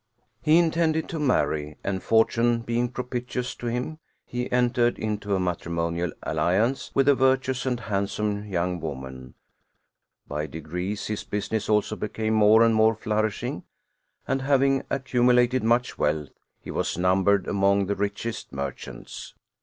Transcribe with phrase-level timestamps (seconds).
[0.41, 6.11] He intended to marry, and fortune being propitious to him, he entered into a matrimonial
[6.23, 9.35] alliance with a vir tuous and handsome young woman;
[10.27, 13.61] by degrees his busi ness also became more and more flourishing,
[14.27, 16.29] and having accumulated much wealth,
[16.59, 19.35] he was numbered among the richest merchants.